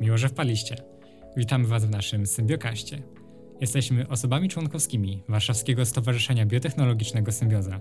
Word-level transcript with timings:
Miło, 0.00 0.18
że 0.18 0.28
wpadliście. 0.28 0.76
Witamy 1.36 1.66
Was 1.66 1.84
w 1.84 1.90
naszym 1.90 2.26
Symbiokaście. 2.26 3.02
Jesteśmy 3.60 4.08
osobami 4.08 4.48
członkowskimi 4.48 5.22
Warszawskiego 5.28 5.84
Stowarzyszenia 5.84 6.46
Biotechnologicznego 6.46 7.32
Symbioza, 7.32 7.80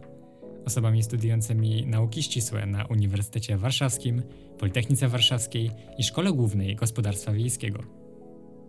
osobami 0.66 1.04
studiującymi 1.04 1.86
nauki 1.86 2.23
ścisłe 2.23 2.66
na 2.66 2.86
Uniwersytecie 2.86 3.57
Warszawskim, 3.57 4.21
Politechnice 4.59 5.07
Warszawskiej 5.07 5.71
i 5.98 6.04
Szkole 6.04 6.34
Głównej 6.34 6.75
Gospodarstwa 6.75 7.31
Wiejskiego. 7.31 7.84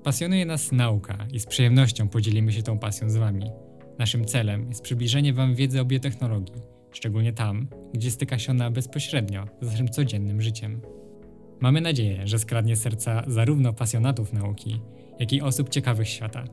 Pasjonuje 0.05 0.47
nas 0.47 0.73
nauka 0.73 1.27
i 1.33 1.41
z 1.41 1.47
przyjemnością 1.47 2.09
podzielimy 2.09 2.53
się 2.53 2.63
tą 2.63 2.79
pasją 2.79 3.11
z 3.11 3.17
Wami. 3.17 3.51
Naszym 3.99 4.25
celem 4.25 4.69
jest 4.69 4.83
przybliżenie 4.83 5.33
Wam 5.33 5.55
wiedzy 5.55 5.81
o 5.81 5.85
biotechnologii, 5.85 6.63
szczególnie 6.93 7.33
tam, 7.33 7.69
gdzie 7.95 8.11
styka 8.11 8.39
się 8.39 8.53
ona 8.53 8.71
bezpośrednio 8.71 9.47
z 9.61 9.67
naszym 9.67 9.89
codziennym 9.89 10.43
życiem. 10.43 10.81
Mamy 11.61 11.81
nadzieję, 11.81 12.27
że 12.27 12.39
skradnie 12.39 12.77
serca 12.77 13.23
zarówno 13.27 13.73
pasjonatów 13.73 14.33
nauki, 14.33 14.81
jak 15.19 15.33
i 15.33 15.43
osób 15.43 15.69
ciekawych 15.69 16.09
świata. 16.09 16.45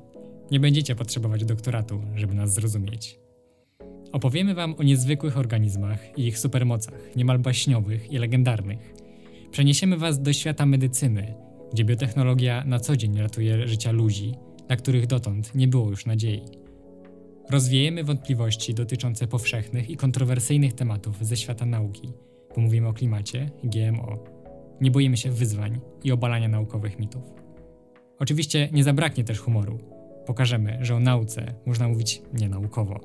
Nie 0.51 0.59
będziecie 0.59 0.95
potrzebować 0.95 1.45
doktoratu, 1.45 2.01
żeby 2.15 2.33
nas 2.33 2.53
zrozumieć. 2.53 3.19
Opowiemy 4.11 4.53
Wam 4.55 4.75
o 4.77 4.83
niezwykłych 4.83 5.37
organizmach 5.37 6.17
i 6.17 6.27
ich 6.27 6.39
supermocach, 6.39 7.15
niemal 7.15 7.39
baśniowych 7.39 8.11
i 8.11 8.17
legendarnych. 8.17 8.93
Przeniesiemy 9.51 9.97
Was 9.97 10.21
do 10.21 10.33
świata 10.33 10.65
medycyny, 10.65 11.33
gdzie 11.73 11.85
biotechnologia 11.85 12.63
na 12.65 12.79
co 12.79 12.97
dzień 12.97 13.19
ratuje 13.19 13.67
życia 13.67 13.91
ludzi, 13.91 14.33
na 14.69 14.75
których 14.75 15.07
dotąd 15.07 15.55
nie 15.55 15.67
było 15.67 15.89
już 15.89 16.05
nadziei. 16.05 16.41
Rozwiejemy 17.49 18.03
wątpliwości 18.03 18.73
dotyczące 18.73 19.27
powszechnych 19.27 19.89
i 19.89 19.97
kontrowersyjnych 19.97 20.73
tematów 20.73 21.25
ze 21.25 21.37
świata 21.37 21.65
nauki, 21.65 22.13
bo 22.55 22.61
mówimy 22.61 22.87
o 22.87 22.93
klimacie 22.93 23.49
GMO. 23.63 24.32
Nie 24.81 24.91
boimy 24.91 25.17
się 25.17 25.31
wyzwań 25.31 25.79
i 26.03 26.11
obalania 26.11 26.47
naukowych 26.47 26.99
mitów. 26.99 27.23
Oczywiście 28.19 28.69
nie 28.71 28.83
zabraknie 28.83 29.23
też 29.23 29.39
humoru. 29.39 29.79
Pokażemy, 30.25 30.77
że 30.81 30.95
o 30.95 30.99
nauce 30.99 31.53
można 31.65 31.87
mówić 31.87 32.21
nienaukowo. 32.33 32.99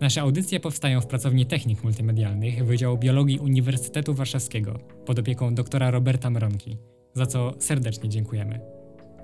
Nasze 0.00 0.20
audycje 0.20 0.60
powstają 0.60 1.00
w 1.00 1.06
pracowni 1.06 1.46
technik 1.46 1.84
multimedialnych 1.84 2.64
Wydziału 2.64 2.98
Biologii 2.98 3.38
Uniwersytetu 3.38 4.14
Warszawskiego 4.14 4.78
pod 5.06 5.18
opieką 5.18 5.54
doktora 5.54 5.90
Roberta 5.90 6.30
Mronki, 6.30 6.76
za 7.14 7.26
co 7.26 7.52
serdecznie 7.58 8.08
dziękujemy. 8.08 8.60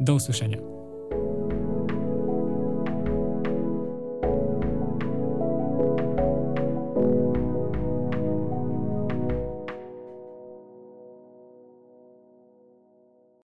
Do 0.01 0.15
usłyszenia. 0.15 0.82